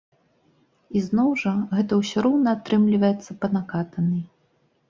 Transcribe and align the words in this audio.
І 0.99 1.03
зноў 1.07 1.29
жа, 1.43 1.53
гэта 1.75 1.93
ўсё 2.01 2.17
роўна 2.29 2.49
атрымліваецца 2.61 3.31
па 3.45 3.55
накатанай. 3.59 4.21